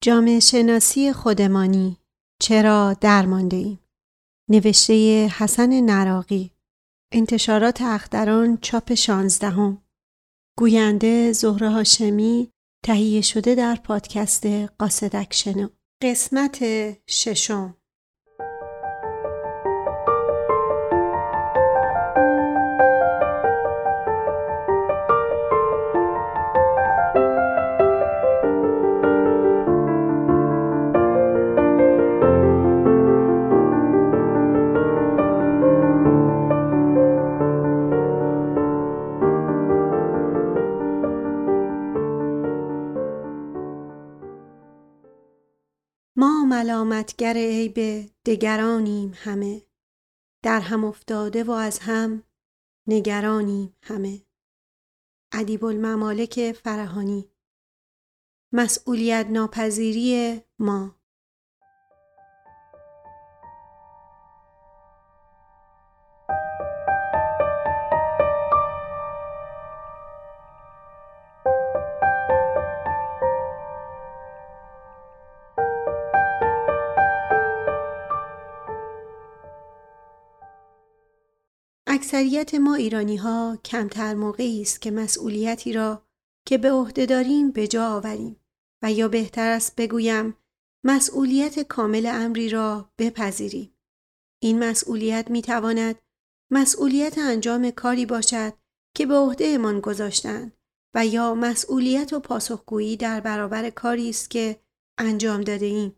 [0.00, 1.96] جامعه شناسی خودمانی.
[2.40, 3.80] چرا درمانده ایم؟
[4.50, 6.50] نوشته حسن نراقی.
[7.12, 9.82] انتشارات اختران چاپ شانزدهم.
[10.58, 12.50] گوینده زهره هاشمی
[12.84, 14.46] تهیه شده در پادکست
[14.78, 15.68] قاصدک شنو
[16.02, 16.58] قسمت
[17.10, 17.77] ششم.
[46.58, 49.62] ملامتگر عیب دگرانیم همه.
[50.42, 52.22] در هم افتاده و از هم
[52.86, 54.22] نگرانیم همه.
[55.32, 57.30] ادیب الممالک فرهانی.
[58.52, 60.97] مسئولیت ناپذیری ما.
[82.08, 86.06] اکثریت ما ایرانی ها کمتر موقعی است که مسئولیتی را
[86.46, 88.40] که به عهده داریم به جا آوریم
[88.82, 90.34] و یا بهتر است بگویم
[90.84, 93.74] مسئولیت کامل امری را بپذیریم.
[94.42, 95.96] این مسئولیت می تواند
[96.52, 98.52] مسئولیت انجام کاری باشد
[98.96, 100.52] که به عهدهمان گذاشتند
[100.94, 104.60] و یا مسئولیت و پاسخگویی در برابر کاری است که
[104.98, 105.96] انجام داده ایم.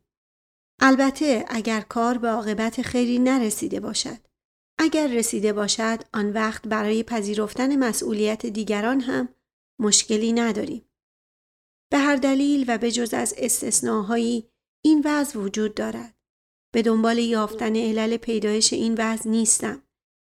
[0.80, 4.29] البته اگر کار به عاقبت خیری نرسیده باشد.
[4.82, 9.28] اگر رسیده باشد آن وقت برای پذیرفتن مسئولیت دیگران هم
[9.78, 10.84] مشکلی نداریم.
[11.90, 14.50] به هر دلیل و به جز از استثناهایی
[14.84, 16.14] این وضع وجود دارد.
[16.72, 19.82] به دنبال یافتن علل پیدایش این وضع نیستم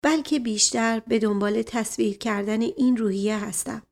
[0.03, 3.83] بلکه بیشتر به دنبال تصویر کردن این روحیه هستم.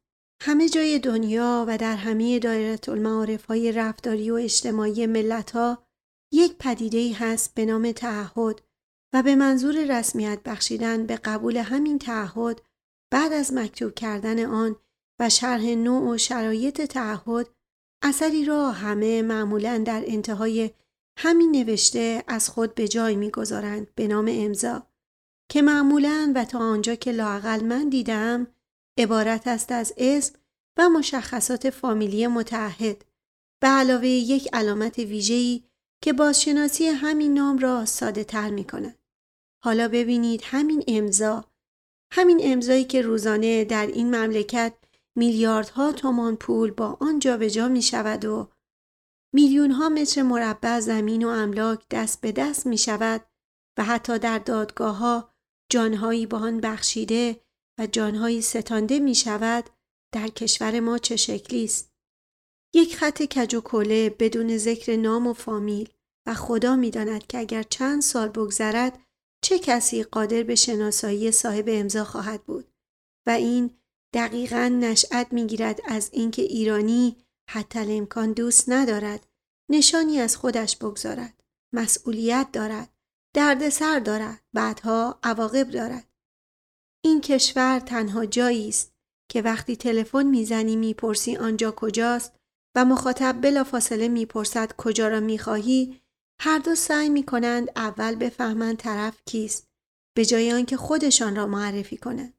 [0.43, 5.87] همه جای دنیا و در همه دایره المعارف های رفتاری و اجتماعی ملت ها
[6.33, 8.68] یک پدیده هست به نام تعهد
[9.13, 12.63] و به منظور رسمیت بخشیدن به قبول همین تعهد
[13.11, 14.77] بعد از مکتوب کردن آن
[15.21, 17.49] و شرح نوع و شرایط تعهد
[18.03, 20.71] اثری را همه معمولا در انتهای
[21.19, 24.87] همین نوشته از خود به جای می‌گذارند به نام امضا
[25.51, 28.47] که معمولا و تا آنجا که لاقل من دیدم
[28.99, 30.35] عبارت است از اسم
[30.77, 33.05] و مشخصات فامیلی متعهد
[33.61, 35.63] به علاوه یک علامت ویژه‌ای
[36.03, 38.98] که بازشناسی همین نام را ساده تر می کند.
[39.69, 41.45] حالا ببینید همین امضا.
[42.13, 44.75] همین امضایی که روزانه در این مملکت
[45.17, 48.49] میلیاردها تومان پول با آن جابجا می شود و
[49.35, 53.25] میلیون ها متر مربع زمین و املاک دست به دست می شود
[53.79, 55.35] و حتی در دادگاه ها
[55.71, 57.41] جانهایی با آن بخشیده
[57.79, 59.71] و جانهایی ستانده می شود
[60.15, 61.93] در کشور ما چه شکلی است؟
[62.75, 65.89] یک خط کج و کله بدون ذکر نام و فامیل
[66.27, 69.08] و خدا می‌داند که اگر چند سال بگذرد
[69.45, 72.73] چه کسی قادر به شناسایی صاحب امضا خواهد بود؟
[73.27, 73.71] و این
[74.15, 77.17] دقیقا نشأت می‌گیرد از اینکه ایرانی
[77.51, 79.27] حتی امکان دوست ندارد
[79.71, 81.43] نشانی از خودش بگذارد
[81.75, 82.89] مسئولیت دارد
[83.35, 86.09] دردسر دارد بعدها عواقب دارد.
[87.05, 88.93] این کشور تنها جایی است
[89.31, 92.35] که وقتی تلفن می‌زنی می‌پرسی آنجا کجاست
[92.77, 96.01] و مخاطب بلافاصله می‌پرسد کجا را می‌خواهی
[96.41, 99.69] هر دو سعی می کنند اول بفهمند طرف کیست
[100.17, 102.35] به جای آنکه خودشان را معرفی کنند.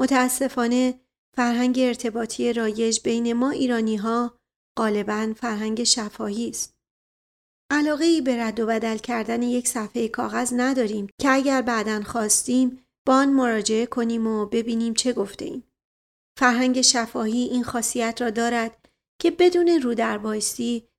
[0.00, 1.00] متاسفانه
[1.36, 4.38] فرهنگ ارتباطی رایج بین ما ایرانی ها
[4.78, 6.74] غالبا فرهنگ شفاهی است.
[7.70, 12.84] علاقه ای به رد و بدل کردن یک صفحه کاغذ نداریم که اگر بعدا خواستیم
[13.06, 15.64] با آن مراجعه کنیم و ببینیم چه گفته ایم.
[16.38, 18.88] فرهنگ شفاهی این خاصیت را دارد
[19.20, 19.94] که بدون رو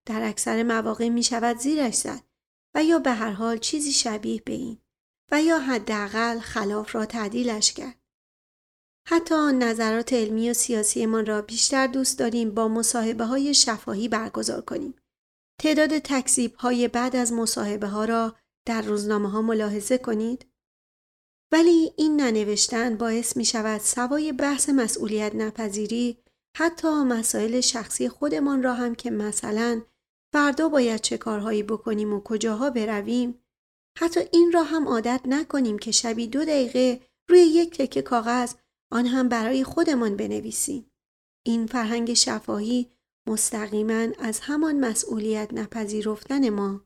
[0.09, 2.23] در اکثر مواقع می شود زیرش زد
[2.75, 4.77] و یا به هر حال چیزی شبیه به این
[5.31, 7.95] و یا حداقل خلاف را تعدیلش کرد.
[9.07, 14.61] حتی نظرات علمی و سیاسی من را بیشتر دوست داریم با مصاحبه های شفاهی برگزار
[14.61, 14.95] کنیم.
[15.61, 18.35] تعداد تکذیب های بعد از مصاحبه ها را
[18.65, 20.45] در روزنامه ها ملاحظه کنید.
[21.51, 26.23] ولی این ننوشتن باعث می شود سوای بحث مسئولیت نپذیری
[26.57, 29.81] حتی مسائل شخصی خودمان را هم که مثلا
[30.33, 33.43] فردا باید چه کارهایی بکنیم و کجاها برویم
[33.97, 38.53] حتی این را هم عادت نکنیم که شبی دو دقیقه روی یک تکه کاغذ
[38.91, 40.91] آن هم برای خودمان بنویسیم
[41.45, 42.91] این فرهنگ شفاهی
[43.27, 46.81] مستقیما از همان مسئولیت نپذیرفتن ما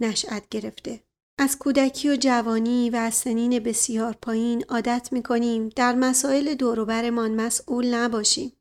[0.00, 1.04] نشأت گرفته.
[1.38, 7.34] از کودکی و جوانی و از سنین بسیار پایین عادت می کنیم در مسائل دوروبرمان
[7.34, 8.52] مسئول نباشیم.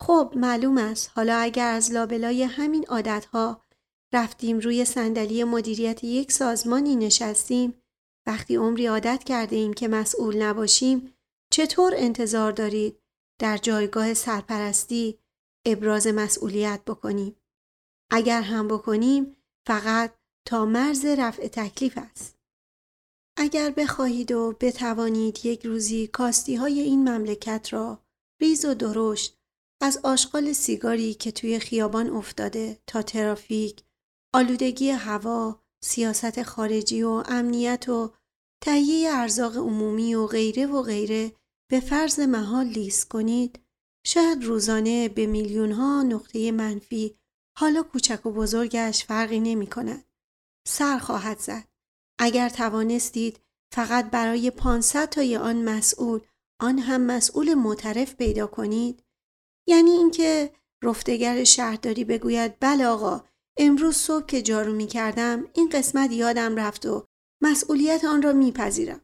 [0.00, 3.63] خب معلوم است حالا اگر از لابلای همین عادتها
[4.14, 7.82] رفتیم روی صندلی مدیریت یک سازمانی نشستیم
[8.26, 11.14] وقتی عمری عادت کرده ایم که مسئول نباشیم
[11.52, 13.00] چطور انتظار دارید
[13.40, 15.18] در جایگاه سرپرستی
[15.66, 17.36] ابراز مسئولیت بکنیم؟
[18.12, 20.14] اگر هم بکنیم فقط
[20.48, 22.38] تا مرز رفع تکلیف است.
[23.38, 28.04] اگر بخواهید و بتوانید یک روزی کاستی های این مملکت را
[28.40, 29.38] ریز و درشت
[29.82, 33.82] از آشغال سیگاری که توی خیابان افتاده تا ترافیک،
[34.34, 38.14] آلودگی هوا، سیاست خارجی و امنیت و
[38.64, 41.32] تهیه ارزاق عمومی و غیره و غیره
[41.70, 43.60] به فرض محال لیست کنید
[44.06, 47.16] شاید روزانه به میلیون ها نقطه منفی
[47.58, 50.04] حالا کوچک و بزرگش فرقی نمی کند.
[50.68, 51.68] سر خواهد زد.
[52.18, 53.40] اگر توانستید
[53.74, 56.20] فقط برای 500 تای آن مسئول
[56.60, 59.02] آن هم مسئول معترف پیدا کنید
[59.68, 63.24] یعنی اینکه رفتگر شهرداری بگوید بله آقا
[63.56, 67.06] امروز صبح که جارو می کردم این قسمت یادم رفت و
[67.40, 69.00] مسئولیت آن را میپذیرم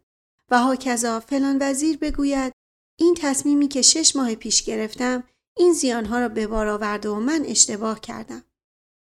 [0.51, 2.53] و هاکذا فلان وزیر بگوید
[2.99, 5.25] این تصمیمی که شش ماه پیش گرفتم
[5.57, 8.45] این زیانها را به بار آورد و من اشتباه کردم.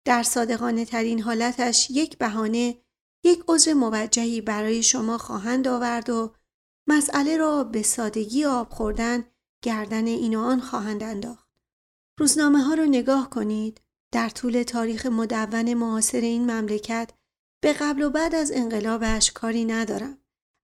[0.05, 2.77] در صادقانه ترین حالتش یک بهانه
[3.23, 6.33] یک عذر موجهی برای شما خواهند آورد و
[6.87, 9.25] مسئله را به سادگی آب خوردن
[9.63, 11.47] گردن این و آن خواهند انداخت.
[12.19, 13.81] روزنامه ها را نگاه کنید.
[14.15, 17.09] در طول تاریخ مدون معاصر این مملکت
[17.63, 20.17] به قبل و بعد از انقلابش کاری ندارم.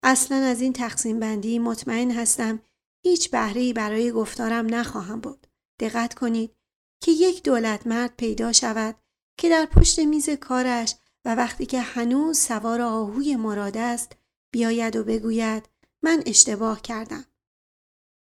[0.03, 2.59] اصلا از این تقسیم بندی مطمئن هستم
[3.05, 5.47] هیچ بهره‌ای برای گفتارم نخواهم بود.
[5.79, 6.55] دقت کنید
[7.03, 8.95] که یک دولت مرد پیدا شود
[9.39, 10.95] که در پشت میز کارش
[11.25, 14.15] و وقتی که هنوز سوار آهوی مراد است
[14.53, 15.69] بیاید و بگوید
[16.03, 17.25] من اشتباه کردم.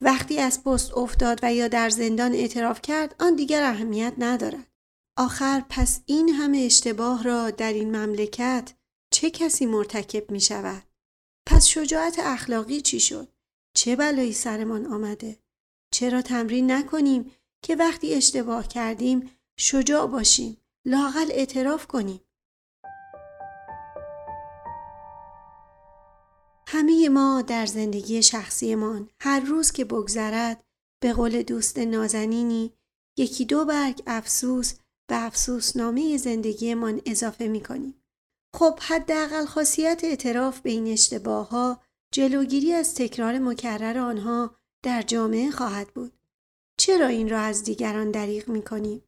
[0.03, 4.68] وقتی از پست افتاد و یا در زندان اعتراف کرد آن دیگر اهمیت ندارد.
[5.19, 8.73] آخر پس این همه اشتباه را در این مملکت
[9.13, 10.83] چه کسی مرتکب می شود؟
[11.47, 13.27] پس شجاعت اخلاقی چی شد؟
[13.75, 15.39] چه بلایی سرمان آمده؟
[15.93, 17.31] چرا تمرین نکنیم
[17.63, 22.21] که وقتی اشتباه کردیم شجاع باشیم لاقل اعتراف کنیم
[26.67, 30.63] همه ما در زندگی شخصیمان هر روز که بگذرد
[31.01, 32.73] به قول دوست نازنینی
[33.17, 34.73] یکی دو برگ افسوس
[35.09, 38.03] به افسوسنامه زندگیمان اضافه می کنیم.
[38.55, 41.81] خب حداقل خاصیت اعتراف به این اشتباه ها
[42.13, 46.13] جلوگیری از تکرار مکرر آنها در جامعه خواهد بود.
[46.79, 49.03] چرا این را از دیگران دریغ می کنیم؟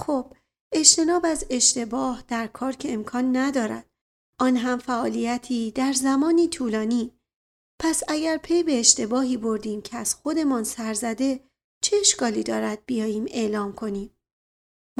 [0.00, 0.36] خب
[0.72, 3.90] اجتناب از اشتباه در کار که امکان ندارد.
[4.38, 7.12] آن هم فعالیتی در زمانی طولانی.
[7.80, 11.40] پس اگر پی به اشتباهی بردیم که از خودمان سرزده
[11.82, 14.16] چه اشکالی دارد بیاییم اعلام کنیم؟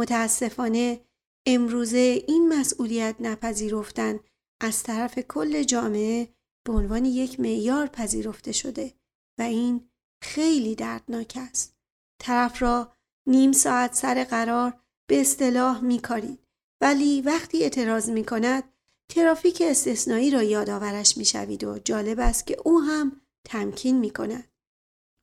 [0.00, 1.00] متاسفانه
[1.46, 4.20] امروزه این مسئولیت نپذیرفتن
[4.62, 6.28] از طرف کل جامعه
[6.66, 8.94] به عنوان یک معیار پذیرفته شده
[9.38, 9.90] و این
[10.22, 11.76] خیلی دردناک است.
[12.22, 12.92] طرف را
[13.28, 16.46] نیم ساعت سر قرار به اصطلاح میکارید
[16.82, 18.64] ولی وقتی اعتراض می کند
[19.10, 24.52] ترافیک استثنایی را یادآورش می شوید و جالب است که او هم تمکین می کند.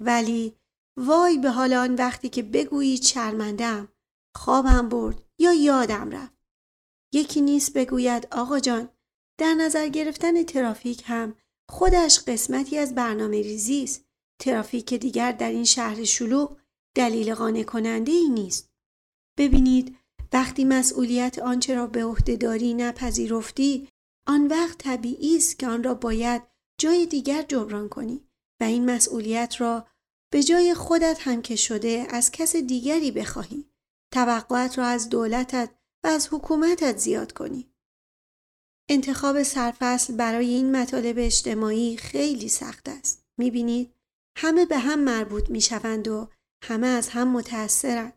[0.01, 0.57] ولی
[0.98, 3.88] وای به حال آن وقتی که بگویید شرمندم
[4.38, 6.38] خوابم برد یا یادم رفت.
[7.13, 8.89] یکی نیست بگوید آقا جان
[9.39, 11.36] در نظر گرفتن ترافیک هم
[11.70, 14.06] خودش قسمتی از برنامه ریزی است.
[14.41, 16.58] ترافیک دیگر در این شهر شلوغ
[16.96, 18.70] دلیل قانع کننده ای نیست.
[19.38, 19.98] ببینید
[20.34, 23.89] وقتی مسئولیت آنچه را به عهدهداری نپذیرفتی
[24.27, 26.41] آن وقت طبیعی است که آن را باید
[26.79, 28.27] جای دیگر جبران کنی
[28.62, 29.88] و این مسئولیت را
[30.32, 33.65] به جای خودت هم که شده از کس دیگری بخواهی
[34.13, 35.69] توقعات را از دولتت
[36.03, 37.73] و از حکومتت زیاد کنی.
[38.89, 43.25] انتخاب سرفصل برای این مطالب اجتماعی خیلی سخت است.
[43.37, 43.93] می‌بینید
[44.37, 46.29] همه به هم مربوط می‌شوند و
[46.63, 48.13] همه از هم متأثرند.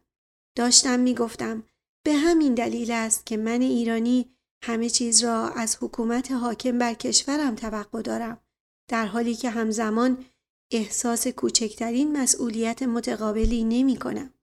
[0.57, 1.63] داشتم می‌گفتم
[2.05, 7.55] به همین دلیل است که من ایرانی همه چیز را از حکومت حاکم بر کشورم
[7.55, 8.41] توقع دارم
[8.89, 10.25] در حالی که همزمان
[10.73, 14.35] احساس کوچکترین مسئولیت متقابلی نمی کنم.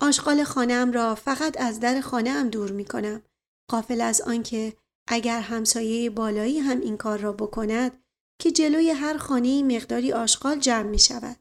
[0.00, 3.22] آشغال خانم را فقط از در خانه دور می کنم.
[3.70, 4.76] قافل از آنکه
[5.08, 8.02] اگر همسایه بالایی هم این کار را بکند
[8.40, 11.36] که جلوی هر خانه مقداری آشغال جمع می شود.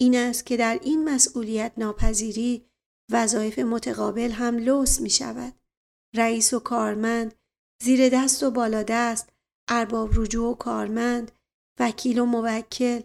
[0.00, 2.68] این است که در این مسئولیت ناپذیری
[3.10, 5.54] وظایف متقابل هم لوس می شود.
[6.14, 7.34] رئیس و کارمند،
[7.82, 9.28] زیر دست و بالا دست،
[9.68, 11.32] ارباب رجوع و کارمند،
[11.80, 13.00] وکیل و موکل،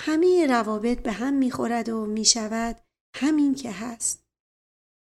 [0.00, 2.80] همه روابط به هم می خورد و می شود
[3.16, 4.23] همین که هست.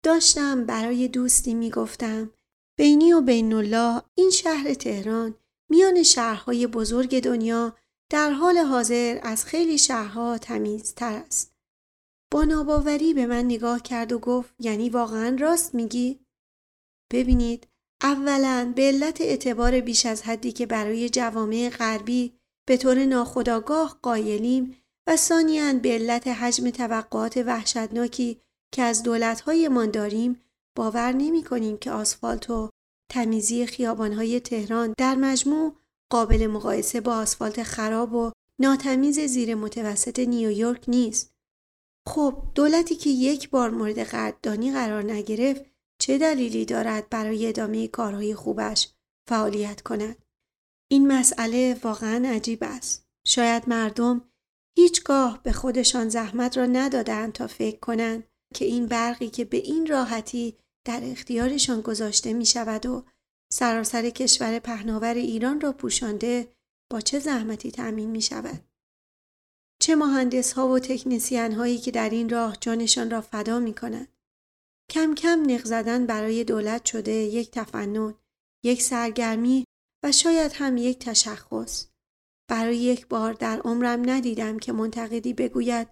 [0.04, 2.30] داشتم برای دوستی می گفتم
[2.78, 5.34] بینی و بین الله این شهر تهران
[5.70, 7.76] میان شهرهای بزرگ دنیا
[8.10, 11.54] در حال حاضر از خیلی شهرها تمیزتر است.
[12.32, 16.20] با ناباوری به من نگاه کرد و گفت یعنی واقعا راست میگی؟
[17.12, 17.66] ببینید
[18.02, 24.76] اولا به علت اعتبار بیش از حدی که برای جوامع غربی به طور ناخودآگاه قایلیم
[25.06, 28.40] و ثانیاً به علت حجم توقعات وحشتناکی
[28.72, 30.40] که از دولتهایمان داریم
[30.76, 32.70] باور نمی کنیم که آسفالت و
[33.10, 35.76] تمیزی خیابانهای تهران در مجموع
[36.10, 41.34] قابل مقایسه با آسفالت خراب و ناتمیز زیر متوسط نیویورک نیست.
[42.08, 45.64] خب دولتی که یک بار مورد قدردانی قرار نگرفت
[45.98, 48.88] چه دلیلی دارد برای ادامه کارهای خوبش
[49.28, 50.24] فعالیت کند؟
[50.90, 53.06] این مسئله واقعا عجیب است.
[53.26, 54.22] شاید مردم
[54.76, 59.86] هیچگاه به خودشان زحمت را ندادند تا فکر کنند که این برقی که به این
[59.86, 60.56] راحتی
[60.86, 63.04] در اختیارشان گذاشته می شود و
[63.52, 66.48] سراسر کشور پهناور ایران را پوشانده
[66.90, 68.64] با چه زحمتی تأمین می شود.
[69.80, 74.08] چه مهندس ها و تکنسیان هایی که در این راه جانشان را فدا می کنند.
[74.90, 78.14] کم کم نق زدن برای دولت شده یک تفنن،
[78.64, 79.64] یک سرگرمی
[80.04, 81.86] و شاید هم یک تشخص.
[82.50, 85.88] برای یک بار در عمرم ندیدم که منتقدی بگوید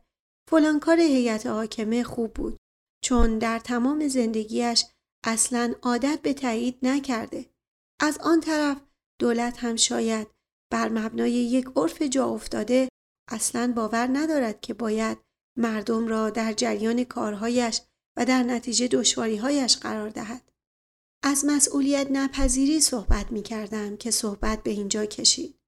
[0.50, 2.56] فلان کار هیئت حاکمه خوب بود
[3.04, 4.84] چون در تمام زندگیش
[5.24, 7.46] اصلا عادت به تایید نکرده.
[8.00, 8.80] از آن طرف
[9.20, 10.28] دولت هم شاید
[10.72, 12.88] بر مبنای یک عرف جا افتاده
[13.30, 15.18] اصلا باور ندارد که باید
[15.58, 17.80] مردم را در جریان کارهایش
[18.18, 20.52] و در نتیجه دشواریهایش قرار دهد.
[21.24, 25.58] از مسئولیت نپذیری صحبت می کردم که صحبت به اینجا کشید.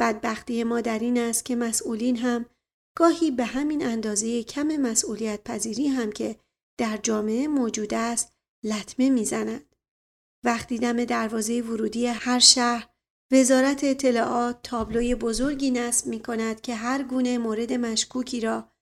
[0.00, 2.46] بدبختی ما در این است که مسئولین هم
[2.96, 6.36] گاهی به همین اندازه کم مسئولیت پذیری هم که
[6.78, 8.32] در جامعه موجود است
[8.64, 9.74] لطمه می‌زنند.
[10.44, 12.88] وقتی دم دروازه ورودی هر شهر
[13.32, 18.72] وزارت اطلاعات تابلوی بزرگی نصب می کند که هر گونه مورد مشکوکی را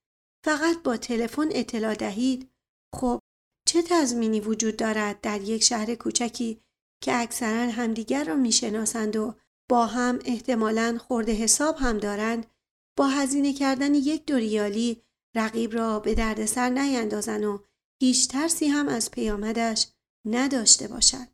[0.45, 2.51] فقط با تلفن اطلاع دهید
[2.95, 3.21] خب
[3.69, 6.61] چه تضمینی وجود دارد در یک شهر کوچکی
[7.05, 9.35] که اکثرا همدیگر را می‌شناسند و
[9.71, 12.47] با هم احتمالا خورده حساب هم دارند
[12.99, 15.03] با هزینه کردن یک دوریالی
[15.37, 17.59] رقیب را به دردسر نیندازن و
[18.01, 19.87] هیچ ترسی هم از پیامدش
[20.25, 21.29] نداشته باشد.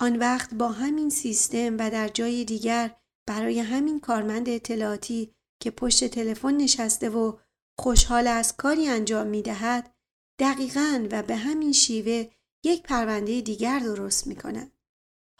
[0.00, 6.04] آن وقت با همین سیستم و در جای دیگر برای همین کارمند اطلاعاتی که پشت
[6.04, 7.38] تلفن نشسته و
[7.78, 9.94] خوشحال از کاری انجام می دهد
[10.38, 12.30] دقیقا و به همین شیوه
[12.64, 14.72] یک پرونده دیگر درست می کند.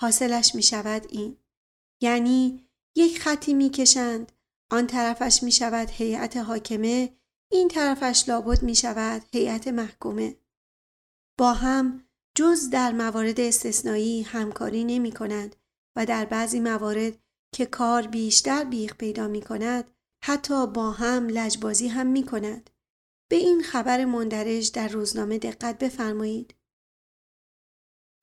[0.01, 1.37] حاصلش می شود این.
[2.03, 4.33] یعنی یک خطی می کشند
[4.71, 7.19] آن طرفش می شود هیئت حاکمه
[7.53, 10.37] این طرفش لابد می شود هیئت محکومه.
[11.39, 15.57] با هم جز در موارد استثنایی همکاری نمی کنند
[15.97, 17.19] و در بعضی موارد
[17.55, 19.91] که کار بیشتر بیخ پیدا می کند
[20.25, 22.71] حتی با هم لجبازی هم می کند.
[23.31, 26.55] به این خبر مندرج در روزنامه دقت بفرمایید.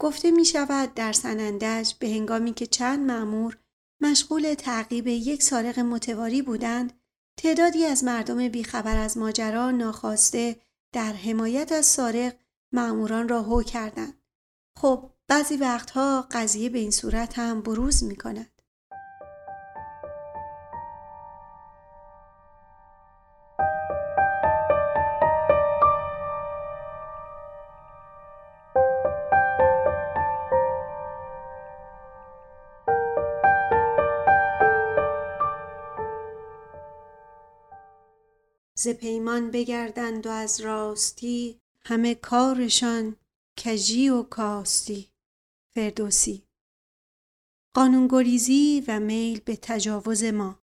[0.01, 3.57] گفته می شود در سنندج به هنگامی که چند معمور
[4.05, 6.93] مشغول تعقیب یک سارق متواری بودند
[7.37, 10.61] تعدادی از مردم بیخبر از ماجرا ناخواسته
[10.93, 12.35] در حمایت از سارق
[12.71, 14.21] معموران را هو کردند.
[14.77, 18.54] خب بعضی وقتها قضیه به این صورت هم بروز می کند.
[38.85, 43.15] ز پیمان بگردند و از راستی همه کارشان
[43.57, 45.09] کژی و کاستی.
[45.73, 46.43] فردوسی.
[47.73, 50.59] قانونگریزی و میل به تجاوز ما.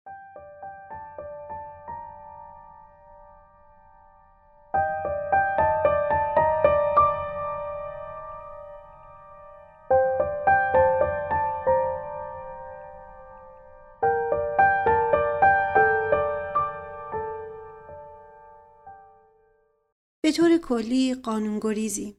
[20.69, 22.17] کلی قانونگریزی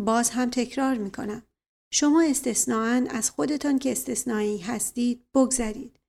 [0.00, 1.42] باز هم تکرار می کنم.
[1.92, 6.00] شما استثناعا از خودتان که استثنایی هستید بگذرید.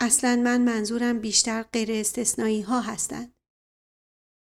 [0.00, 3.34] اصلا من منظورم بیشتر غیر استثنایی ها هستند.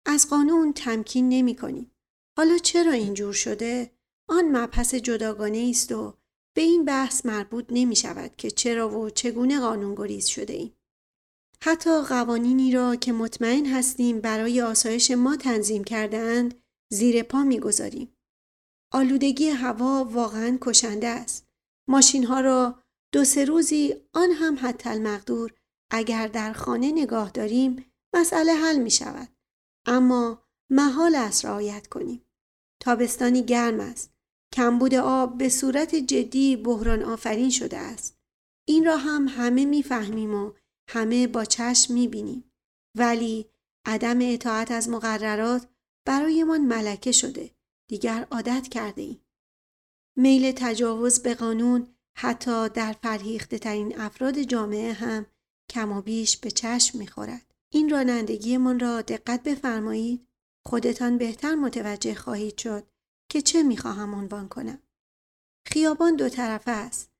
[0.05, 1.91] از قانون تمکین نمی کنید.
[2.37, 3.91] حالا چرا اینجور شده؟
[4.29, 6.17] آن مبحث جداگانه است و
[6.55, 10.75] به این بحث مربوط نمی شود که چرا و چگونه قانونگریز شده ایم.
[11.63, 16.62] حتی قوانینی را که مطمئن هستیم برای آسایش ما تنظیم کرده اند
[16.93, 18.17] زیر پا می‌گذاریم.
[18.91, 21.47] آلودگی هوا واقعا کشنده است.
[21.89, 22.83] ماشین ها را
[23.13, 25.53] دو سه روزی آن هم حتی المقدور
[25.91, 27.85] اگر در خانه نگاه داریم
[28.15, 29.27] مسئله حل می شود.
[29.85, 32.25] اما محال است رعایت کنیم.
[32.81, 34.13] تابستانی گرم است.
[34.53, 38.17] کمبود آب به صورت جدی بحران آفرین شده است.
[38.67, 40.53] این را هم همه می‌فهمیم و
[40.89, 42.51] همه با چشم می‌بینیم.
[42.97, 43.49] ولی
[43.85, 45.67] عدم اطاعت از مقررات
[46.05, 47.51] برایمان ملکه شده.
[47.89, 49.25] دیگر عادت کرده ایم.
[50.17, 55.25] میل تجاوز به قانون حتی در فرهیخته ترین افراد جامعه هم
[55.69, 57.53] کم و بیش به چشم می‌خورد.
[57.73, 60.27] این رانندگیمان را دقت بفرمایید.
[60.65, 62.87] خودتان بهتر متوجه خواهید شد
[63.31, 64.81] که چه می‌خواهم عنوان کنم.
[65.67, 67.11] خیابان دو طرفه است.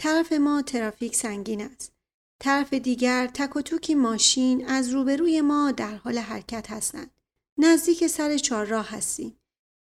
[0.00, 1.92] طرف ما ترافیک سنگین است.
[2.40, 7.10] طرف دیگر تک و توکی ماشین از روبروی ما در حال حرکت هستند.
[7.58, 9.40] نزدیک سر چهارراه هستیم.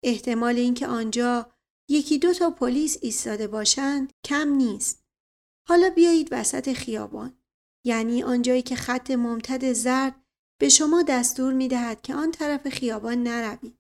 [0.03, 1.51] احتمال اینکه آنجا
[1.89, 5.05] یکی دو تا پلیس ایستاده باشند کم نیست.
[5.67, 7.38] حالا بیایید وسط خیابان.
[7.86, 10.25] یعنی آنجایی که خط ممتد زرد
[10.60, 13.79] به شما دستور می دهد که آن طرف خیابان نروید.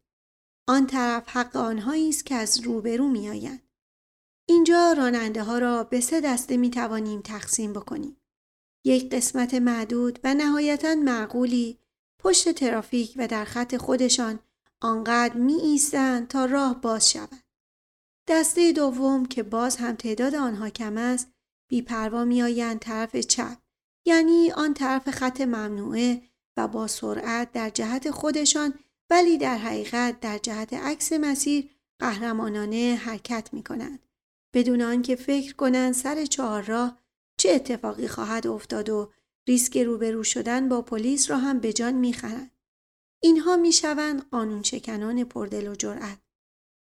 [0.67, 3.61] آن طرف حق آنهایی است که از روبرو می آیند.
[4.49, 8.17] اینجا راننده ها را به سه دسته می توانیم تقسیم بکنیم.
[8.85, 11.79] یک قسمت معدود و نهایتا معقولی
[12.25, 14.39] پشت ترافیک و در خط خودشان
[14.81, 17.43] آنقدر می ایستند تا راه باز شود.
[18.27, 21.31] دسته دوم که باز هم تعداد آنها کم است
[21.69, 23.57] بیپروا می آیند طرف چپ
[24.05, 26.21] یعنی آن طرف خط ممنوعه
[26.57, 28.73] و با سرعت در جهت خودشان
[29.09, 33.99] ولی در حقیقت در جهت عکس مسیر قهرمانانه حرکت می کنند.
[34.53, 36.99] بدون آنکه فکر کنند سر چهار راه
[37.37, 39.11] چه اتفاقی خواهد افتاد و
[39.47, 42.51] ریسک روبرو شدن با پلیس را هم به جان می‌خرند.
[43.23, 46.19] اینها می‌شوند قانون شکنان پردل و جرأت.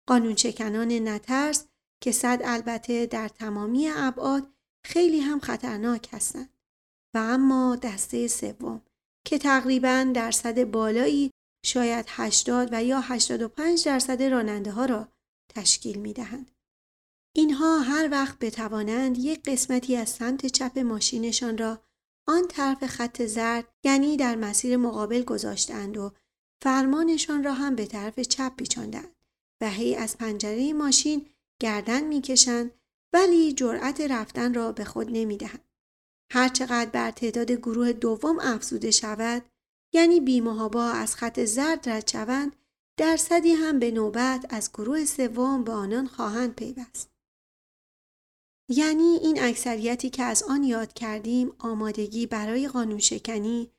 [0.09, 1.67] قانون شکنان نترس
[2.03, 4.53] که صد البته در تمامی ابعاد
[4.87, 6.51] خیلی هم خطرناک هستند.
[7.15, 8.83] و اما دسته سوم
[9.27, 11.31] که تقریبا درصد بالایی
[11.65, 15.09] شاید 80 و یا 85 درصد راننده ها را
[15.55, 16.51] تشکیل می دهند.
[17.37, 21.83] اینها هر وقت بتوانند یک قسمتی از سمت چپ ماشینشان را
[22.27, 26.13] آن طرف خط زرد یعنی در مسیر مقابل گذاشتند و
[26.63, 29.17] فرمانشان را هم به طرف چپ پیچاندند
[29.61, 31.27] و هی از پنجره ماشین
[31.61, 32.71] گردن می‌کشند
[33.13, 35.65] ولی جرأت رفتن را به خود نمی‌دهند.
[36.33, 39.43] هرچقدر بر تعداد گروه دوم افزوده شود
[39.93, 42.57] یعنی بیمهابا از خط زرد رد شوند
[42.97, 47.10] درصدی هم به نوبت از گروه سوم به آنان خواهند پیوست.
[48.73, 53.71] یعنی این اکثریتی که از آن یاد کردیم آمادگی برای قانون شکنی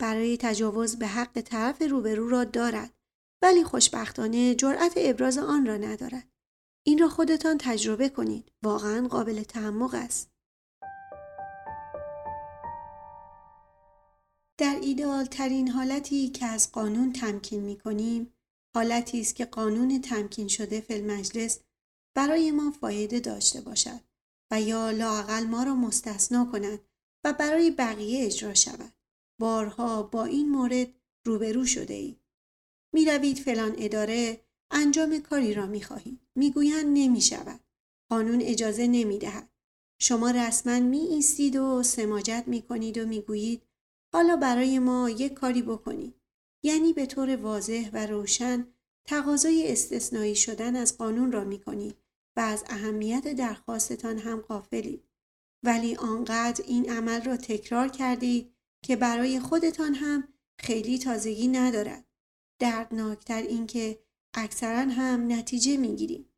[0.00, 2.94] برای تجاوز به حق طرف روبرو را دارد
[3.42, 6.28] ولی خوشبختانه جرأت ابراز آن را ندارد.
[6.86, 8.52] این را خودتان تجربه کنید.
[8.62, 10.30] واقعا قابل تحمق است.
[14.58, 18.32] در ایدئال ترین حالتی که از قانون تمکین می کنیم
[18.76, 21.60] حالتی است که قانون تمکین شده فی المجلس
[22.16, 24.09] برای ما فایده داشته باشد
[24.50, 26.80] و یا لاقل ما را مستثنا کند
[27.24, 28.92] و برای بقیه اجرا شود.
[29.40, 30.88] بارها با این مورد
[31.26, 32.16] روبرو شده ای.
[32.94, 36.20] می روید فلان اداره انجام کاری را می خواهید.
[36.34, 37.60] می گویند نمی شود.
[38.10, 39.48] قانون اجازه نمی دهد.
[40.00, 43.62] شما رسما می ایستید و سماجت می کنید و می گویید
[44.12, 46.14] حالا برای ما یک کاری بکنید.
[46.64, 48.66] یعنی به طور واضح و روشن
[49.08, 51.96] تقاضای استثنایی شدن از قانون را می کنید
[52.36, 55.04] و از اهمیت درخواستتان هم قافلید.
[55.62, 60.28] ولی آنقدر این عمل را تکرار کردید که برای خودتان هم
[60.60, 62.04] خیلی تازگی ندارد.
[62.60, 63.98] دردناکتر اینکه
[64.34, 66.30] اکثرا هم نتیجه می‌گیریم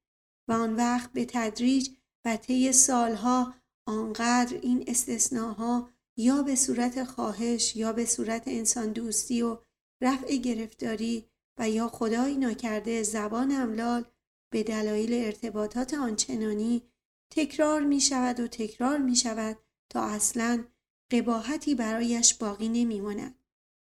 [0.49, 1.91] و آن وقت به تدریج
[2.25, 3.55] و طی سالها
[3.87, 9.59] آنقدر این استثناها یا به صورت خواهش یا به صورت انسان دوستی و
[10.03, 11.29] رفع گرفتاری
[11.59, 14.05] و یا خدایی ناکرده زبان املال
[14.53, 16.83] به دلایل ارتباطات آنچنانی
[17.31, 19.59] تکرار می شود و تکرار می شود
[19.91, 20.65] تا اصلا
[21.11, 23.35] قباحتی برایش باقی نمی ماند.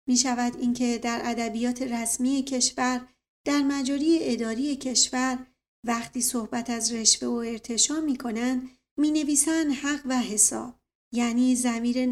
[0.08, 3.08] می شود اینکه در ادبیات رسمی کشور
[3.46, 5.48] در مجاری اداری کشور
[5.84, 10.80] وقتی صحبت از رشوه و ارتشا می کنند می نویسن حق و حساب
[11.14, 12.06] یعنی زمیر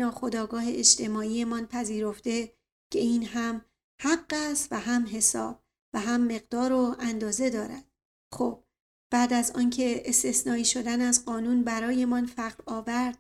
[0.67, 2.53] اجتماعی من پذیرفته
[2.91, 3.65] که این هم
[4.01, 7.90] حق است و هم حساب و هم مقدار و اندازه دارد.
[8.33, 8.63] خب
[9.11, 13.17] بعد از آنکه استثنایی شدن از قانون برایمان فقر آورد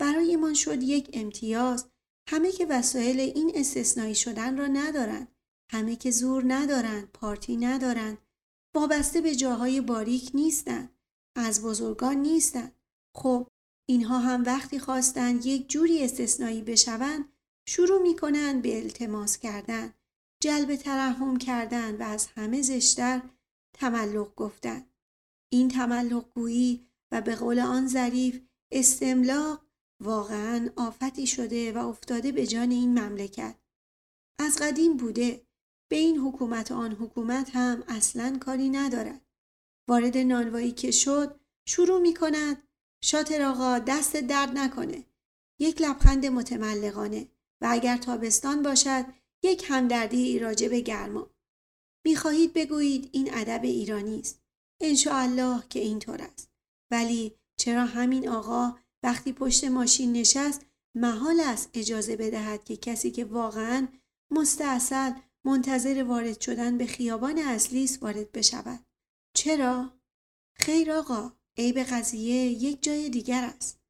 [0.00, 1.90] برایمان شد یک امتیاز.
[2.28, 5.28] همه که وسایل این استثنایی شدن را ندارند
[5.72, 8.18] همه که زور ندارند پارتی ندارند
[8.74, 10.96] وابسته به جاهای باریک نیستند
[11.36, 12.72] از بزرگان نیستند.
[13.16, 13.48] خب
[13.88, 17.24] اینها هم وقتی خواستند یک جوری استثنایی بشوند
[17.68, 19.94] شروع می کنند به التماس کردن
[20.42, 23.22] جلب ترحم کردن و از همه زشتر
[23.76, 24.86] تملق گفتن.
[25.52, 28.40] این تملق گویی و به قول آن ظریف
[28.72, 29.66] استملاق
[30.00, 33.54] واقعا آفتی شده و افتاده به جان این مملکت.
[34.38, 35.46] از قدیم بوده.
[35.90, 39.20] به این حکومت آن حکومت هم اصلا کاری ندارد.
[39.88, 42.62] وارد نانوایی که شد شروع می کند
[43.04, 45.04] شاتر آقا دست درد نکنه.
[45.60, 47.28] یک لبخند متملقانه
[47.60, 49.04] و اگر تابستان باشد
[49.42, 51.30] یک همدردی به گرما.
[52.06, 54.42] می‌خواهید بگویید این ادب ایرانی است.
[55.10, 56.50] الله که اینطور است.
[56.90, 60.66] ولی چرا همین آقا وقتی پشت ماشین نشست
[60.96, 63.88] محال است اجازه بدهد که کسی که واقعا
[64.30, 65.12] مستاصل
[65.44, 68.86] منتظر وارد شدن به خیابان اصلی است وارد بشود؟
[69.36, 70.00] چرا؟
[70.58, 73.80] خیر آقا عیب قضیه یک جای دیگر است.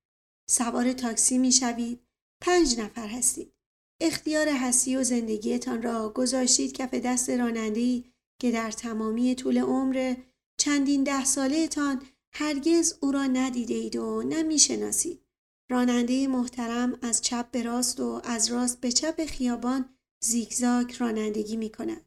[0.50, 2.06] سوار تاکسی می‌شوید.
[2.42, 3.55] پنج نفر هستید.
[4.00, 10.14] اختیار هستی و زندگیتان را گذاشتید کف دست رانندهی که در تمامی طول عمر
[10.60, 15.22] چندین ده سالهتان هرگز او را ندیده و نمی‌شناسید.
[15.70, 21.70] راننده محترم از چپ به راست و از راست به چپ خیابان زیگزاگ رانندگی می
[21.70, 22.06] کند.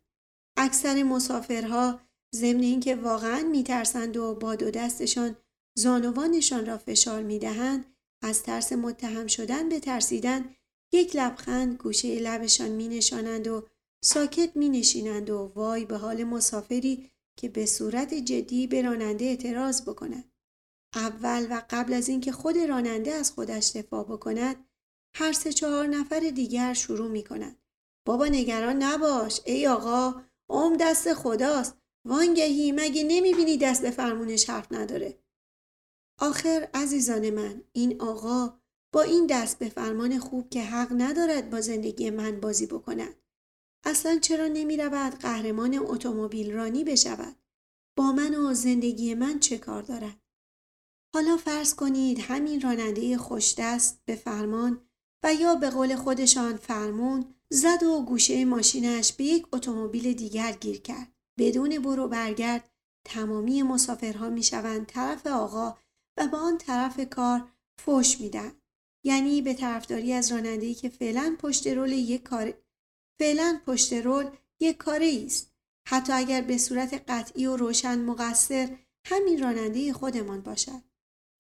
[0.57, 1.99] اکثر مسافرها
[2.35, 5.35] ضمن اینکه واقعا میترسند و با دو دستشان
[5.77, 7.85] زانوانشان را فشار می‌دهند
[8.23, 10.55] از ترس متهم شدن به ترسیدن
[10.91, 13.67] یک لبخند گوشه لبشان می نشانند و
[14.03, 19.81] ساکت می نشینند و وای به حال مسافری که به صورت جدی به راننده اعتراض
[19.81, 20.31] بکند.
[20.95, 24.65] اول و قبل از اینکه خود راننده از خودش دفاع بکند
[25.15, 27.57] هر سه چهار نفر دیگر شروع می کند.
[28.05, 34.71] بابا نگران نباش ای آقا عم دست خداست وانگهی مگه نمی بینی دست فرمونش حرف
[34.71, 35.19] نداره
[36.19, 38.58] آخر عزیزان من این آقا
[38.91, 43.15] با این دست به فرمان خوب که حق ندارد با زندگی من بازی بکند.
[43.85, 47.35] اصلا چرا نمی رود قهرمان اتومبیل رانی بشود؟
[47.97, 50.21] با من و زندگی من چه کار دارد؟
[51.13, 54.81] حالا فرض کنید همین راننده خوشدست به فرمان
[55.23, 60.81] و یا به قول خودشان فرمون زد و گوشه ماشینش به یک اتومبیل دیگر گیر
[60.81, 61.13] کرد.
[61.39, 62.69] بدون برو برگرد
[63.05, 65.77] تمامی مسافرها می‌شوند طرف آقا
[66.17, 68.51] و به آن طرف کار فوش میدن
[69.03, 72.53] یعنی به طرفداری از راننده‌ای که فعلا پشت رول یک کار
[73.19, 75.53] فعلا پشت رول یک کاره است
[75.87, 80.81] حتی اگر به صورت قطعی و روشن مقصر همین راننده خودمان باشد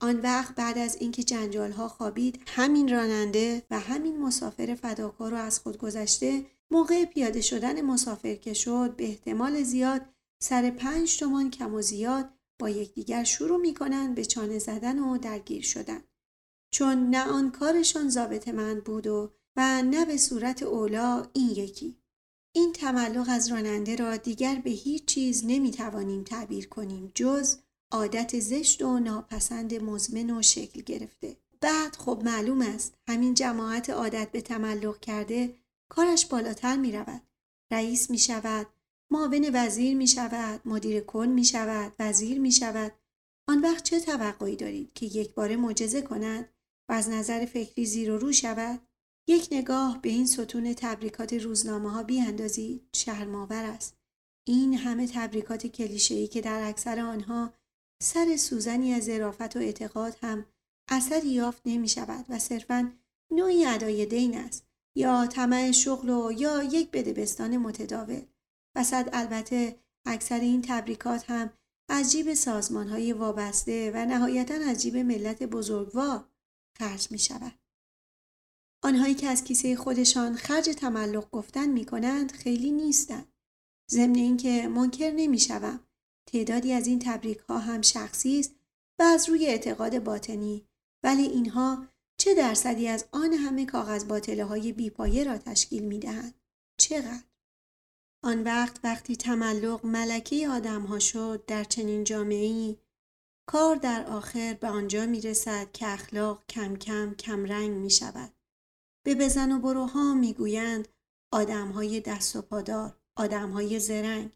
[0.01, 5.37] آن وقت بعد از اینکه جنجال ها خوابید همین راننده و همین مسافر فداکار رو
[5.37, 10.01] از خود گذشته موقع پیاده شدن مسافر که شد به احتمال زیاد
[10.43, 15.17] سر پنج تومان کم و زیاد با یکدیگر شروع می کنند به چانه زدن و
[15.17, 16.03] درگیر شدن.
[16.71, 21.97] چون نه آن کارشان ضابط من بود و و نه به صورت اولا این یکی.
[22.51, 27.57] این تملق از راننده را دیگر به هیچ چیز نمی توانیم تعبیر کنیم جز
[27.91, 31.37] عادت زشت و ناپسند مزمن و شکل گرفته.
[31.61, 35.55] بعد خب معلوم است همین جماعت عادت به تملق کرده
[35.89, 37.21] کارش بالاتر می رود.
[37.71, 38.67] رئیس می شود،
[39.11, 42.91] معاون وزیر می شود، مدیر کل می شود، وزیر می شود.
[43.47, 46.49] آن وقت چه توقعی دارید که یک بار معجزه کند
[46.89, 48.79] و از نظر فکری زیر و رو شود؟
[49.27, 53.97] یک نگاه به این ستون تبریکات روزنامه ها بیاندازید شرماور است.
[54.47, 57.53] این همه تبریکات کلیشه‌ای که در اکثر آنها
[58.03, 60.45] سر سوزنی از ظرافت و اعتقاد هم
[60.91, 62.91] اثری یافت نمی شود و صرفا
[63.31, 68.21] نوعی ادای دین است یا طمع شغل و یا یک بدبستان متداول
[68.75, 71.49] وسط البته اکثر این تبریکات هم
[71.89, 76.28] از جیب سازمان های وابسته و نهایتا از جیب ملت بزرگوار
[76.79, 77.59] خرج می شود.
[78.83, 83.33] آنهایی که از کیسه خودشان خرج تملق گفتن می کنند خیلی نیستند.
[83.91, 85.79] ضمن اینکه منکر نمی شوم.
[86.31, 88.55] تعدادی از این تبریک ها هم شخصی است
[88.99, 90.67] و از روی اعتقاد باطنی
[91.03, 91.87] ولی اینها
[92.19, 96.33] چه درصدی از آن همه کاغذ باطله های بیپایه را تشکیل می دهند؟
[96.79, 97.23] چقدر؟
[98.23, 102.77] آن وقت وقتی تملق ملکه آدم ها شد در چنین جامعه
[103.51, 108.33] کار در آخر به آنجا می رسد که اخلاق کم کم کم رنگ می شود.
[109.05, 110.87] به بزن و بروها می گویند
[111.33, 114.31] آدم های دست و پادار، آدم های زرنگ.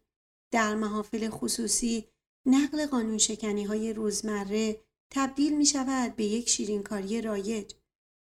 [0.51, 2.07] در محافل خصوصی
[2.45, 7.73] نقل قانون شکنی های روزمره تبدیل می شود به یک شیرینکاری رایج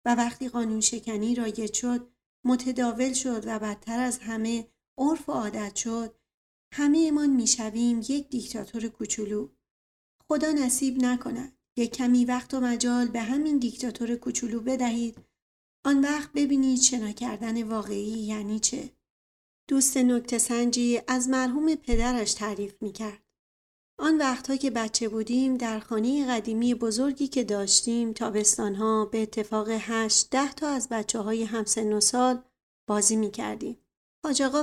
[0.07, 2.11] و وقتی قانون شکنی رایج شد
[2.45, 6.15] متداول شد و بدتر از همه عرف و عادت شد
[6.73, 7.49] همه ایمان می
[8.09, 9.56] یک دیکتاتور کوچولو
[10.29, 15.19] خدا نصیب نکند یک کمی وقت و مجال به همین دیکتاتور کوچولو بدهید
[15.85, 18.91] آن وقت ببینید شنا کردن واقعی یعنی چه
[19.69, 23.23] دوست نکته سنجی از مرحوم پدرش تعریف می کرد.
[23.99, 30.31] آن وقتها که بچه بودیم در خانه قدیمی بزرگی که داشتیم تابستانها به اتفاق هشت
[30.31, 32.43] ده تا از بچه های همسن و سال
[32.89, 33.79] بازی می کردیم.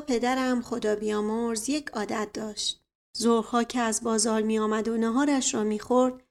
[0.08, 2.83] پدرم خدا بیامرز یک عادت داشت.
[3.18, 6.24] ظهرها که از بازار می آمد و نهارش را می خورد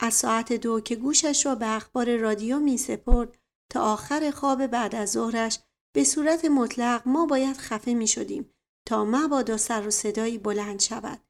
[0.00, 3.38] از ساعت دو که گوشش را به اخبار رادیو می سپرد
[3.70, 5.58] تا آخر خواب بعد از ظهرش
[5.94, 8.50] به صورت مطلق ما باید خفه می شدیم
[8.86, 11.20] تا مبادا سر و صدایی بلند شود.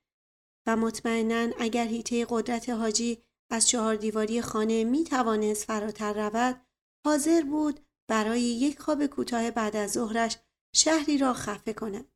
[0.66, 6.60] و مطمئنا اگر هیته قدرت حاجی از چهار دیواری خانه می توانست فراتر رود
[7.06, 10.38] حاضر بود برای یک خواب کوتاه بعد از ظهرش
[10.74, 12.12] شهری را خفه کند.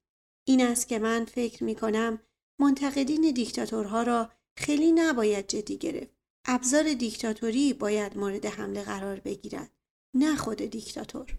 [0.47, 2.19] این است که من فکر می کنم
[2.63, 6.15] منتقدین دیکتاتورها را خیلی نباید جدی گرفت
[6.47, 9.71] ابزار دیکتاتوری باید مورد حمله قرار بگیرد
[10.17, 11.39] نه خود دیکتاتور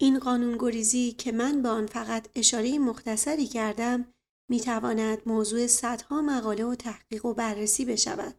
[0.00, 4.14] این قانون گریزی که من به آن فقط اشاره مختصری کردم
[4.50, 8.34] می تواند موضوع صدها مقاله و تحقیق و بررسی بشود.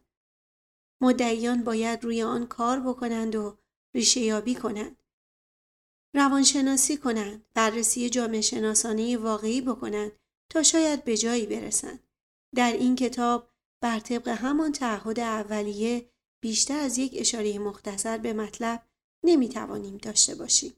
[1.02, 3.58] مدعیان باید روی آن کار بکنند و
[3.94, 4.96] ریشه یابی کنند.
[6.14, 10.12] روانشناسی کنند، بررسی جامعه شناسانه واقعی بکنند
[10.50, 12.05] تا شاید به جایی برسند.
[12.56, 13.50] در این کتاب
[13.82, 16.10] بر طبق همان تعهد اولیه
[16.42, 18.82] بیشتر از یک اشاره مختصر به مطلب
[19.24, 20.72] نمی توانیم داشته باشیم.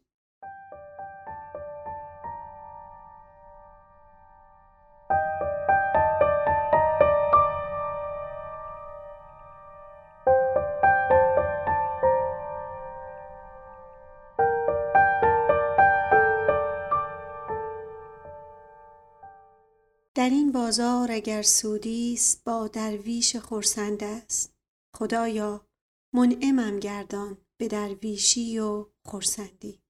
[20.18, 24.54] در این بازار اگر سودی است با درویش خرسند است.
[24.96, 25.66] خدایا
[26.14, 29.82] منعمم گردان به درویشی و خرسندی.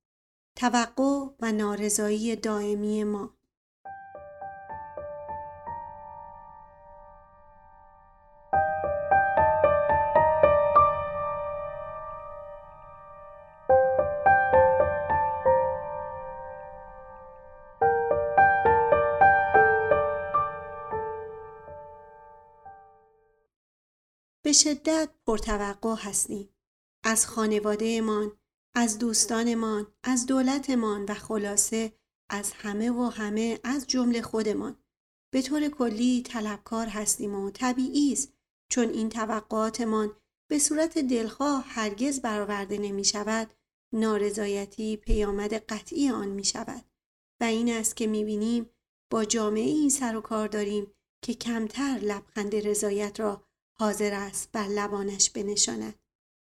[0.59, 3.38] توقع و نارضایی دائمی ما.
[24.59, 26.49] شدت پرتوقع هستیم.
[27.05, 28.38] از خانوادهمان،
[28.75, 31.92] از دوستانمان، از دولتمان و خلاصه
[32.31, 34.77] از همه و همه از جمله خودمان.
[35.33, 38.33] به طور کلی طلبکار هستیم و طبیعی است
[38.71, 40.16] چون این توقعاتمان
[40.51, 43.55] به صورت دلخواه هرگز برآورده نمی شود
[43.94, 46.85] نارضایتی پیامد قطعی آن می شود
[47.40, 48.71] و این است که می بینیم
[49.12, 50.92] با جامعه این سر و کار داریم
[51.25, 53.47] که کمتر لبخند رضایت را
[53.81, 55.95] حاضر است بر لبانش بنشاند.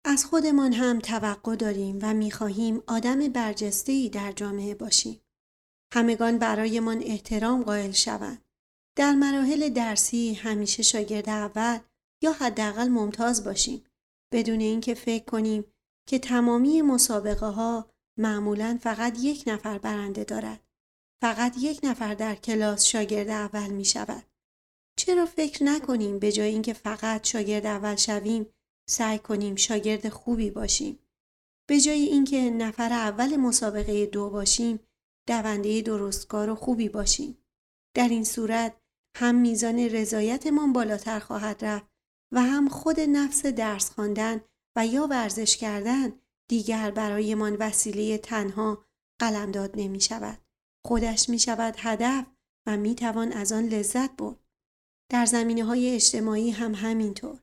[0.05, 5.21] از خودمان هم توقع داریم و می‌خواهیم آدم برجسته در جامعه باشیم.
[5.95, 8.45] همگان برایمان احترام قائل شوند.
[8.97, 11.79] در مراحل درسی همیشه شاگرد اول
[12.23, 13.85] یا حداقل ممتاز باشیم
[14.33, 15.65] بدون اینکه فکر کنیم
[16.09, 20.61] که تمامی مسابقه ها معمولا فقط یک نفر برنده دارد.
[21.23, 24.28] فقط یک نفر در کلاس شاگرد اول می شود.
[24.99, 28.47] چرا فکر نکنیم به جای اینکه فقط شاگرد اول شویم
[28.89, 30.99] سعی کنیم شاگرد خوبی باشیم
[31.69, 34.81] به جای اینکه نفر اول مسابقه دو باشیم
[35.29, 37.39] دونده درستکار و خوبی باشیم
[37.97, 38.77] در این صورت
[39.17, 41.87] هم میزان رضایتمان بالاتر خواهد رفت
[42.33, 44.41] و هم خود نفس درس خواندن
[44.77, 46.13] و یا ورزش کردن
[46.49, 48.85] دیگر برایمان وسیله تنها
[49.21, 50.39] قلمداد نمی شود.
[50.87, 52.27] خودش می شود هدف
[52.67, 54.48] و می توان از آن لذت برد.
[55.09, 57.41] در زمینه های اجتماعی هم همینطور.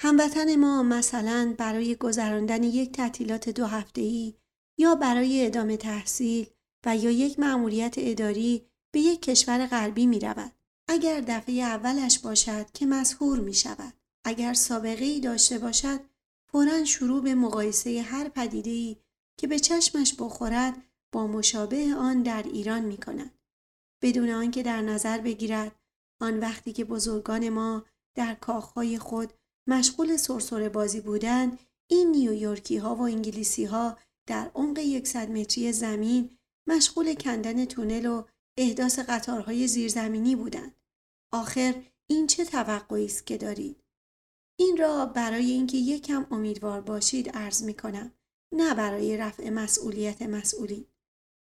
[0.00, 4.34] هموطن ما مثلا برای گذراندن یک تعطیلات دو هفته‌ای
[4.78, 6.46] یا برای ادامه تحصیل
[6.86, 10.52] و یا یک مأموریت اداری به یک کشور غربی می رود.
[10.88, 13.94] اگر دفعه اولش باشد که مسهور می شود.
[14.24, 16.00] اگر سابقه ای داشته باشد
[16.52, 18.96] فورا شروع به مقایسه هر پدیده ای
[19.36, 23.38] که به چشمش بخورد با مشابه آن در ایران می کند.
[24.02, 25.72] بدون آنکه در نظر بگیرد
[26.20, 27.84] آن وقتی که بزرگان ما
[28.16, 29.32] در کاخهای خود
[29.66, 31.58] مشغول سرسره بازی بودند
[31.90, 38.24] این نیویورکی ها و انگلیسی ها در عمق یکصد متری زمین مشغول کندن تونل و
[38.58, 40.74] احداث قطارهای زیرزمینی بودند.
[41.32, 43.84] آخر این چه توقعی است که دارید؟
[44.58, 48.12] این را برای اینکه یکم امیدوار باشید عرض می کنم
[48.54, 50.86] نه برای رفع مسئولیت مسئولی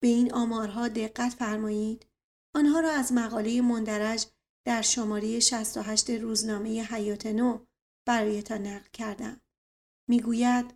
[0.02, 2.06] به این آمارها دقت فرمایید.
[2.56, 4.26] آنها را از مقاله مندرج
[4.70, 7.66] در شماره 68 روزنامه حیات نو
[8.08, 9.42] برایتان نقل کردم.
[10.10, 10.74] می‌گوید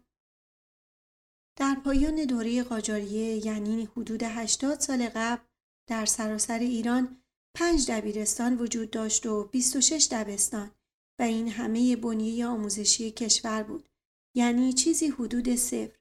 [1.59, 5.43] در پایان دوره قاجاریه یعنی حدود 80 سال قبل
[5.89, 7.23] در سراسر ایران
[7.57, 10.71] پنج دبیرستان وجود داشت و 26 دبستان
[11.19, 13.89] و این همه بنیه آموزشی کشور بود
[14.35, 15.99] یعنی چیزی حدود صفر.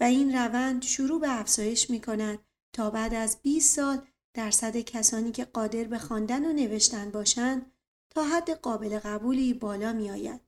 [0.00, 2.38] و این روند شروع به افزایش می کند
[2.74, 7.72] تا بعد از 20 سال درصد کسانی که قادر به خواندن و نوشتن باشند
[8.10, 10.40] تا حد قابل قبولی بالا می آید.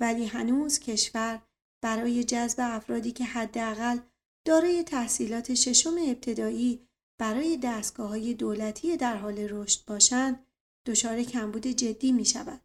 [0.00, 1.42] ولی هنوز کشور
[1.82, 3.98] برای جذب افرادی که حداقل
[4.44, 10.46] دارای تحصیلات ششم ابتدایی برای دستگاه های دولتی در حال رشد باشند
[10.86, 12.60] دچار کمبود جدی می شود.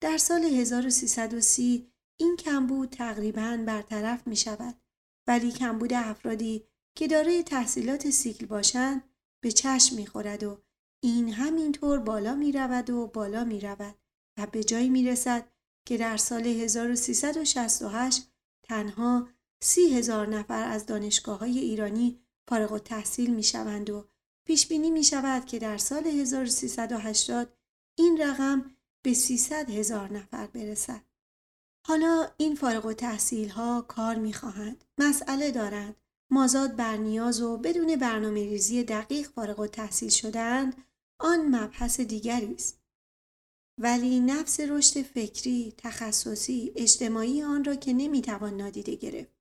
[0.00, 4.74] در سال 1330 این کمبود تقریبا برطرف می شود
[5.26, 6.64] ولی کمبود افرادی
[6.96, 9.07] که دارای تحصیلات سیکل باشند
[9.40, 10.62] به چشم می خورد و
[11.02, 13.94] این همینطور بالا می رود و بالا می رود
[14.38, 15.48] و به جایی می رسد
[15.86, 18.30] که در سال 1368
[18.62, 19.28] تنها
[19.62, 24.08] سی هزار نفر از دانشگاه های ایرانی فارغ تحصیل می شوند و
[24.46, 27.52] پیش بینی می شود که در سال 1380
[27.98, 31.02] این رقم به 300 هزار نفر برسد.
[31.86, 34.84] حالا این فارغ و تحصیل ها کار می خواهند.
[34.98, 35.96] مسئله دارند.
[36.30, 40.84] مازاد بر نیاز و بدون برنامه ریزی دقیق فارغ و تحصیل شدند
[41.20, 42.80] آن مبحث دیگری است.
[43.80, 49.38] ولی نفس رشد فکری، تخصصی، اجتماعی آن را که نمی‌توان نادیده گرفت.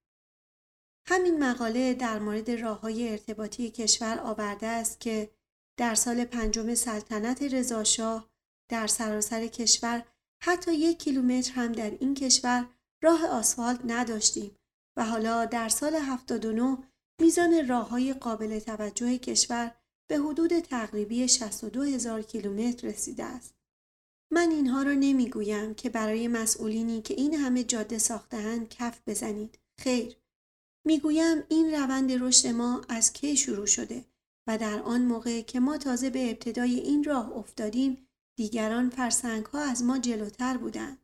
[1.06, 5.30] همین مقاله در مورد راه های ارتباطی کشور آورده است که
[5.78, 8.30] در سال پنجم سلطنت رضاشاه
[8.69, 10.06] در سراسر کشور
[10.43, 12.69] حتی یک کیلومتر هم در این کشور
[13.04, 14.56] راه آسفالت نداشتیم
[14.98, 16.78] و حالا در سال 79
[17.22, 19.76] میزان راه های قابل توجه کشور
[20.10, 23.56] به حدود تقریبی 62 هزار کیلومتر رسیده است.
[24.32, 29.60] من اینها را نمی‌گویم که برای مسئولینی که این همه جاده ساختهاند کف بزنید.
[29.80, 30.16] خیر.
[30.86, 34.06] می‌گویم این روند رشد ما از کی شروع شده
[34.48, 38.08] و در آن موقع که ما تازه به ابتدای این راه افتادیم
[38.38, 40.98] دیگران فرسنگ ها از ما جلوتر بودند.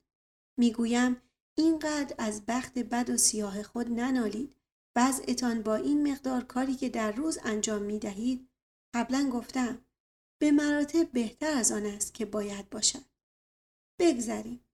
[0.60, 1.18] می‌گویم
[1.58, 4.56] اینقدر از بخت بد و سیاه خود ننالید.
[4.96, 8.50] وضعتان با این مقدار کاری که در روز انجام می دهید
[8.96, 9.86] قبلا گفتم
[10.42, 13.06] به مراتب بهتر از آن است که باید باشد.
[14.00, 14.66] بگذریم.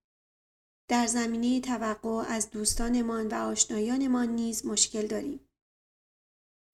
[0.90, 5.40] در زمینه توقع از دوستانمان و آشنایانمان نیز مشکل داریم.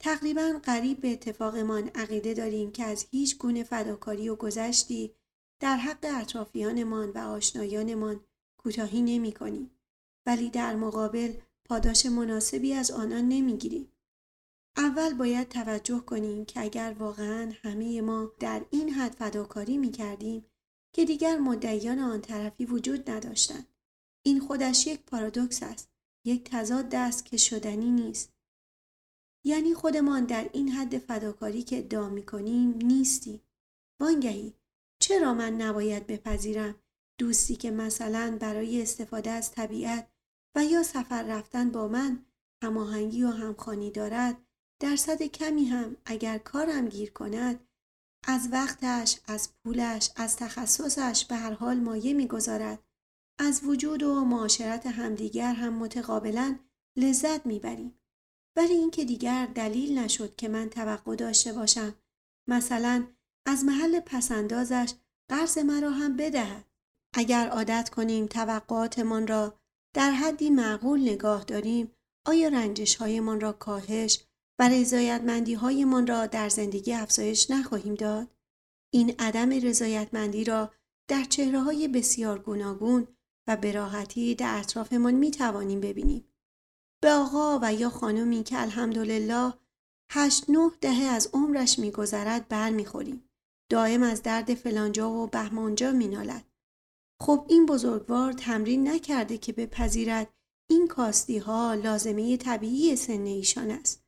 [0.02, 5.16] تقریبا قریب به اتفاقمان عقیده داریم که از هیچ گونه فداکاری و گذشتی
[5.62, 8.26] در حق اطرافیانمان و آشنایانمان
[8.58, 9.75] کوتاهی نمی کنیم.
[10.26, 11.34] ولی در مقابل
[11.66, 13.92] پاداش مناسبی از آنان نمی‌گیریم.
[14.78, 20.46] اول باید توجه کنیم که اگر واقعا همه ما در این حد فداکاری می کردیم
[20.94, 23.68] که دیگر مدعیان آن طرفی وجود نداشتند.
[24.26, 25.90] این خودش یک پارادوکس است.
[26.26, 28.34] یک تضاد است که شدنی نیست.
[29.44, 33.42] یعنی خودمان در این حد فداکاری که ادعا می کنیم نیستیم.
[34.00, 34.54] وانگهی
[35.00, 36.76] چرا من نباید بپذیرم
[37.18, 40.08] دوستی که مثلا برای استفاده از طبیعت
[40.56, 42.26] و یا سفر رفتن با من
[42.64, 44.38] هماهنگی و همخانی دارد
[44.82, 47.68] درصد کمی هم اگر کارم گیر کند
[48.28, 52.84] از وقتش، از پولش، از تخصصش به هر حال مایه می‌گذارد.
[53.40, 56.60] از وجود و معاشرت همدیگر هم متقابلا
[56.98, 58.00] لذت می‌بریم.
[58.58, 61.96] ولی اینکه دیگر دلیل نشد که من توقع داشته باشم
[62.50, 63.08] مثلا
[63.48, 64.94] از محل پسندازش
[65.30, 66.66] قرض مرا هم بدهد.
[67.16, 69.60] اگر عادت کنیم توقعاتمان را
[69.96, 71.92] در حدی معقول نگاه داریم
[72.26, 74.24] آیا رنجش هایمان را کاهش
[74.60, 78.28] و رضایتمندی هایمان را در زندگی افزایش نخواهیم داد؟
[78.94, 80.72] این عدم رضایتمندی را
[81.08, 83.08] در چهره های بسیار گوناگون
[83.48, 86.28] و به راحتی در اطرافمان می توانیم ببینیم.
[87.02, 89.54] به آقا و یا خانمی که الحمدلله
[90.12, 93.30] هشت نه دهه از عمرش میگذرد بر می‌خوریم.
[93.72, 96.46] دائم از درد فلانجا و بهمانجا مینالد.
[97.22, 100.34] خب این بزرگوار تمرین نکرده که بپذیرد
[100.70, 104.04] این کاستی ها لازمه طبیعی سن ایشان است.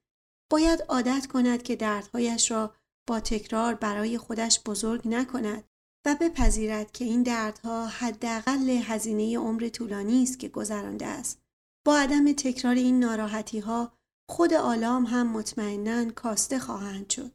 [0.52, 2.76] باید عادت کند که دردهایش را
[3.08, 5.64] با تکرار برای خودش بزرگ نکند
[6.06, 11.42] و بپذیرد که این دردها حداقل هزینه عمر طولانی است که گذرانده است.
[11.86, 13.98] با عدم تکرار این ناراحتی ها
[14.30, 17.32] خود آلام هم مطمئنا کاسته خواهند شد.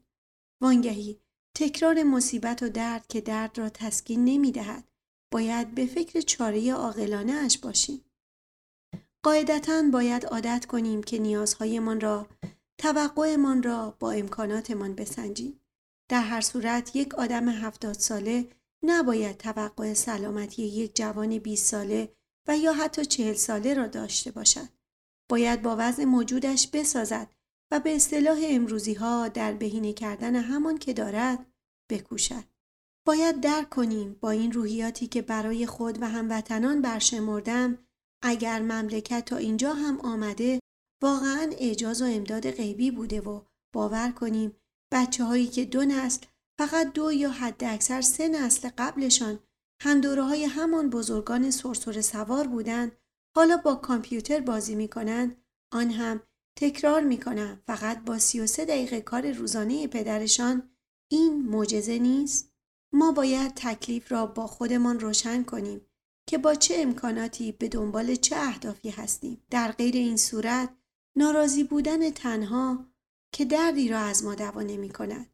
[0.62, 1.20] وانگهی
[1.56, 4.91] تکرار مصیبت و درد که درد را تسکین نمی دهد.
[5.32, 8.04] باید به فکر چاره عاقلانه اش باشیم.
[9.22, 12.26] قاعدتا باید عادت کنیم که نیازهایمان را
[12.78, 15.60] توقعمان را با امکاناتمان بسنجیم.
[16.08, 18.48] در هر صورت یک آدم هفتاد ساله
[18.82, 22.12] نباید توقع سلامتی یک جوان 20 ساله
[22.48, 24.68] و یا حتی چهل ساله را داشته باشد.
[25.30, 27.34] باید با وضع موجودش بسازد
[27.70, 31.46] و به اصطلاح امروزی ها در بهینه کردن همان که دارد
[31.90, 32.51] بکوشد.
[33.06, 37.78] باید درک کنیم با این روحیاتی که برای خود و هموطنان برشمردم
[38.22, 40.60] اگر مملکت تا اینجا هم آمده
[41.02, 43.40] واقعا اعجاز و امداد غیبی بوده و
[43.74, 44.56] باور کنیم
[44.92, 46.26] بچه هایی که دو نسل
[46.58, 49.40] فقط دو یا حد اکثر سه نسل قبلشان
[49.82, 52.92] هم دوره های همان بزرگان سرسر سوار بودند
[53.36, 55.36] حالا با کامپیوتر بازی می‌کنند
[55.72, 56.22] آن هم
[56.58, 60.70] تکرار می‌کنم فقط با 33 دقیقه کار روزانه پدرشان
[61.10, 62.51] این معجزه نیست؟
[62.92, 65.86] ما باید تکلیف را با خودمان روشن کنیم
[66.26, 70.74] که با چه امکاناتی به دنبال چه اهدافی هستیم در غیر این صورت
[71.16, 72.86] ناراضی بودن تنها
[73.32, 75.26] که دردی را از ما دوا نمی کند.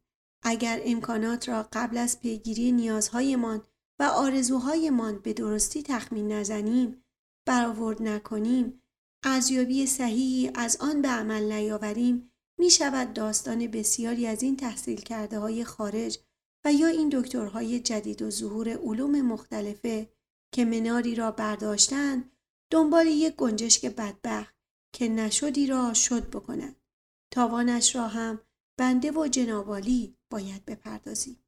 [0.42, 3.62] اگر امکانات را قبل از پیگیری نیازهایمان
[3.98, 7.04] و آرزوهایمان به درستی تخمین نزنیم
[7.46, 8.82] برآورد نکنیم
[9.24, 15.38] ارزیابی صحیحی از آن به عمل نیاوریم می شود داستان بسیاری از این تحصیل کرده
[15.38, 16.18] های خارج
[16.64, 20.12] و یا این دکترهای جدید و ظهور علوم مختلفه
[20.52, 22.32] که مناری را برداشتند
[22.70, 24.54] دنبال یک گنجشک بدبخت
[24.94, 26.76] که نشدی را شد بکنند.
[27.30, 28.40] تاوانش را هم
[28.78, 31.44] بنده و جنابالی باید بپردازیم.